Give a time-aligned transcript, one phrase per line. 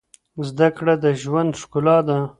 [0.47, 2.17] زده کړه د ژوند ښکلا ده.